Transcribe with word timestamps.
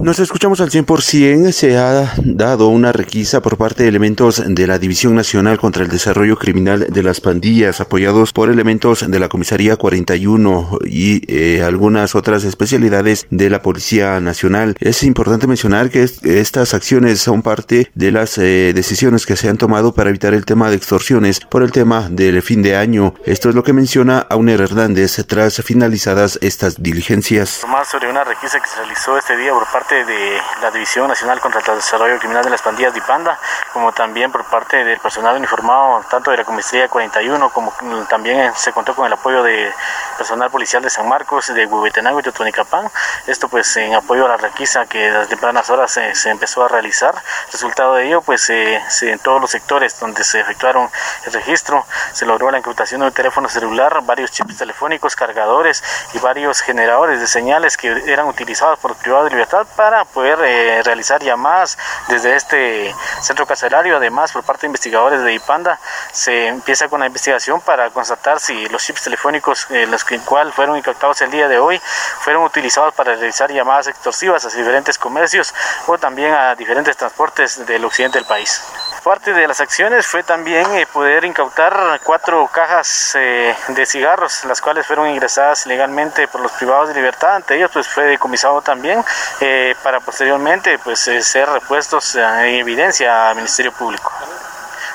Nos 0.00 0.20
escuchamos 0.20 0.60
al 0.60 0.70
100%. 0.70 1.50
Se 1.50 1.76
ha 1.76 2.14
dado 2.18 2.68
una 2.68 2.92
requisa 2.92 3.42
por 3.42 3.58
parte 3.58 3.82
de 3.82 3.88
elementos 3.88 4.40
de 4.46 4.66
la 4.68 4.78
División 4.78 5.16
Nacional 5.16 5.58
contra 5.58 5.82
el 5.82 5.88
Desarrollo 5.88 6.36
Criminal 6.36 6.86
de 6.88 7.02
las 7.02 7.20
Pandillas, 7.20 7.80
apoyados 7.80 8.32
por 8.32 8.48
elementos 8.48 9.10
de 9.10 9.18
la 9.18 9.28
Comisaría 9.28 9.74
41 9.74 10.78
y 10.86 11.22
eh, 11.26 11.64
algunas 11.64 12.14
otras 12.14 12.44
especialidades 12.44 13.26
de 13.30 13.50
la 13.50 13.60
Policía 13.60 14.20
Nacional. 14.20 14.76
Es 14.78 15.02
importante 15.02 15.48
mencionar 15.48 15.90
que 15.90 16.04
estas 16.04 16.74
acciones 16.74 17.20
son 17.20 17.42
parte 17.42 17.90
de 17.96 18.12
las 18.12 18.38
eh, 18.38 18.70
decisiones 18.72 19.26
que 19.26 19.34
se 19.34 19.48
han 19.48 19.58
tomado 19.58 19.94
para 19.94 20.10
evitar 20.10 20.32
el 20.32 20.44
tema 20.44 20.70
de 20.70 20.76
extorsiones 20.76 21.40
por 21.40 21.64
el 21.64 21.72
tema 21.72 22.08
del 22.08 22.40
fin 22.42 22.62
de 22.62 22.76
año. 22.76 23.14
Esto 23.24 23.48
es 23.48 23.56
lo 23.56 23.64
que 23.64 23.72
menciona 23.72 24.24
Auner 24.30 24.60
Hernández 24.60 25.16
tras 25.26 25.60
finalizadas 25.64 26.38
estas 26.40 26.80
diligencias. 26.80 27.62
Más 27.66 27.88
sobre 27.88 28.08
una 28.08 28.22
requisa 28.22 28.60
que 28.60 28.68
se 28.68 28.76
realizó 28.76 29.18
este 29.18 29.36
día 29.36 29.50
por 29.50 29.66
parte 29.72 29.87
de 29.94 30.40
la 30.60 30.70
División 30.70 31.08
Nacional 31.08 31.40
contra 31.40 31.60
el 31.60 31.76
Desarrollo 31.76 32.18
Criminal 32.18 32.44
de 32.44 32.50
las 32.50 32.60
Pandillas 32.60 32.92
de 32.92 32.98
Ipanda, 32.98 33.38
como 33.72 33.92
también 33.92 34.30
por 34.30 34.44
parte 34.44 34.84
del 34.84 34.98
personal 34.98 35.36
uniformado, 35.36 36.04
tanto 36.10 36.30
de 36.30 36.36
la 36.36 36.44
Comisaría 36.44 36.88
41, 36.88 37.50
como 37.50 37.72
también 38.08 38.52
se 38.54 38.72
contó 38.72 38.94
con 38.94 39.06
el 39.06 39.12
apoyo 39.12 39.42
de 39.42 39.72
personal 40.16 40.50
policial 40.50 40.82
de 40.82 40.90
San 40.90 41.08
Marcos, 41.08 41.52
de 41.54 41.64
Huehuetenango 41.64 42.20
y 42.20 42.22
Totonicapán. 42.22 42.90
Esto 43.26 43.48
pues 43.48 43.74
en 43.78 43.94
apoyo 43.94 44.26
a 44.26 44.28
la 44.28 44.36
requisa 44.36 44.84
que 44.86 45.10
desde 45.10 45.26
tempranas 45.28 45.70
horas 45.70 45.90
se, 45.92 46.30
empezó 46.30 46.64
a 46.64 46.68
realizar. 46.68 47.14
Resultado 47.50 47.94
de 47.94 48.08
ello, 48.08 48.20
pues 48.20 48.50
en 48.50 49.18
todos 49.20 49.40
los 49.40 49.50
sectores 49.50 49.98
donde 49.98 50.22
se 50.24 50.40
efectuaron 50.40 50.90
el 51.24 51.32
registro, 51.32 51.86
se 52.12 52.26
logró 52.26 52.50
la 52.50 52.58
incautación 52.58 53.00
de 53.00 53.06
un 53.06 53.12
teléfono 53.12 53.48
celular, 53.48 54.00
varios 54.02 54.30
chips 54.30 54.58
telefónicos, 54.58 55.16
cargadores 55.16 55.82
y 56.12 56.18
varios 56.18 56.60
generadores 56.60 57.20
de 57.20 57.26
señales 57.26 57.76
que 57.76 57.88
eran 58.06 58.26
utilizados 58.26 58.78
por 58.78 58.94
privados 58.96 59.24
de 59.26 59.30
libertad 59.30 59.66
para 59.78 60.04
poder 60.04 60.40
eh, 60.42 60.82
realizar 60.82 61.22
llamadas 61.22 61.78
desde 62.08 62.34
este 62.34 62.92
centro 63.22 63.46
carcelario. 63.46 63.96
Además, 63.96 64.32
por 64.32 64.42
parte 64.42 64.62
de 64.62 64.66
investigadores 64.66 65.22
de 65.22 65.32
IPANDA, 65.34 65.78
se 66.10 66.48
empieza 66.48 66.88
con 66.88 66.98
la 66.98 67.06
investigación 67.06 67.60
para 67.60 67.88
constatar 67.90 68.40
si 68.40 68.66
los 68.70 68.82
chips 68.82 69.04
telefónicos, 69.04 69.68
eh, 69.70 69.86
los 69.86 70.02
que 70.02 70.18
cual 70.18 70.52
fueron 70.52 70.76
incautados 70.76 71.22
el 71.22 71.30
día 71.30 71.46
de 71.46 71.60
hoy, 71.60 71.80
fueron 72.22 72.42
utilizados 72.42 72.92
para 72.92 73.14
realizar 73.14 73.52
llamadas 73.52 73.86
extorsivas 73.86 74.44
a 74.44 74.48
diferentes 74.48 74.98
comercios 74.98 75.54
o 75.86 75.96
también 75.96 76.34
a 76.34 76.56
diferentes 76.56 76.96
transportes 76.96 77.64
del 77.64 77.84
occidente 77.84 78.18
del 78.18 78.26
país. 78.26 78.60
Parte 79.02 79.32
de 79.32 79.46
las 79.46 79.60
acciones 79.60 80.06
fue 80.06 80.22
también 80.22 80.66
eh, 80.74 80.86
poder 80.86 81.24
incautar 81.24 82.00
cuatro 82.04 82.46
cajas 82.48 83.14
eh, 83.14 83.54
de 83.68 83.86
cigarros, 83.86 84.44
las 84.44 84.60
cuales 84.60 84.86
fueron 84.86 85.08
ingresadas 85.08 85.66
legalmente 85.66 86.28
por 86.28 86.40
los 86.40 86.52
privados 86.52 86.88
de 86.88 86.94
libertad. 86.94 87.36
Ante 87.36 87.56
ellos 87.56 87.70
pues 87.72 87.86
fue 87.88 88.04
decomisado 88.04 88.60
también 88.60 89.02
eh, 89.40 89.74
para 89.82 90.00
posteriormente 90.00 90.78
pues 90.78 91.00
ser 91.00 91.48
repuestos 91.48 92.16
en 92.16 92.54
evidencia 92.54 93.30
al 93.30 93.36
Ministerio 93.36 93.72
Público. 93.72 94.12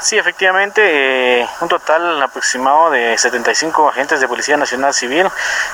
Sí, 0.00 0.16
efectivamente, 0.16 0.80
eh, 1.40 1.46
un 1.60 1.68
total 1.68 2.22
aproximado 2.22 2.90
de 2.90 3.18
75 3.18 3.88
agentes 3.88 4.20
de 4.20 4.28
Policía 4.28 4.56
Nacional 4.56 4.94
Civil, 4.94 5.26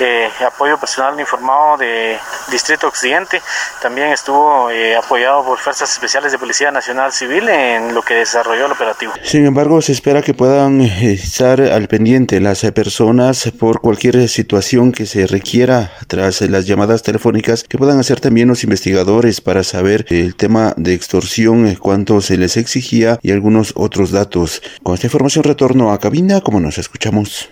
eh, 0.00 0.28
apoyo 0.46 0.78
personal 0.78 1.18
informado 1.20 1.76
de 1.76 2.16
Distrito 2.50 2.88
Occidente, 2.88 3.42
también 3.82 4.08
estuvo 4.08 4.70
eh, 4.70 4.96
apoyado 4.96 5.44
por 5.44 5.58
Fuerzas 5.58 5.92
Especiales 5.92 6.32
de 6.32 6.38
Policía 6.38 6.70
Nacional 6.70 7.12
Civil 7.12 7.48
en 7.48 7.94
lo 7.94 8.02
que 8.02 8.14
desarrolló 8.14 8.66
el 8.66 8.72
operativo. 8.72 9.12
Sin 9.22 9.44
embargo, 9.44 9.82
se 9.82 9.92
espera 9.92 10.22
que 10.22 10.34
puedan 10.34 10.80
estar 10.80 11.60
al 11.60 11.88
pendiente 11.88 12.40
las 12.40 12.62
personas 12.72 13.50
por 13.58 13.80
cualquier 13.80 14.28
situación 14.28 14.92
que 14.92 15.06
se 15.06 15.26
requiera 15.26 15.92
tras 16.08 16.40
las 16.40 16.66
llamadas 16.66 17.02
telefónicas 17.02 17.64
que 17.64 17.78
puedan 17.78 17.98
hacer 17.98 18.20
también 18.20 18.48
los 18.48 18.64
investigadores 18.64 19.40
para 19.40 19.62
saber 19.62 20.06
el 20.08 20.34
tema 20.36 20.72
de 20.76 20.94
extorsión, 20.94 21.74
cuánto 21.76 22.20
se 22.20 22.36
les 22.36 22.56
exigía 22.56 23.18
y 23.22 23.32
algunos 23.32 23.72
datos. 24.10 24.62
Con 24.82 24.94
esta 24.94 25.06
información 25.06 25.44
retorno 25.44 25.92
a 25.92 25.98
cabina 25.98 26.40
como 26.40 26.60
nos 26.60 26.78
escuchamos. 26.78 27.44